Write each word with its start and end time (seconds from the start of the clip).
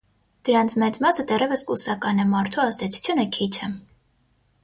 Դրանց 0.47 0.71
մեծ 0.83 0.95
մասը 1.05 1.25
դեռևս 1.31 1.65
կուսական 1.71 2.23
է, 2.25 2.27
մարդու 2.33 2.63
ազդեցությունը 2.65 3.27
քիչ 3.39 3.51
է։ 3.69 3.73